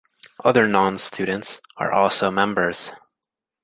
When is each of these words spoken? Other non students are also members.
Other 0.43 0.67
non 0.67 0.97
students 0.97 1.61
are 1.77 1.91
also 1.91 2.31
members. 2.31 2.91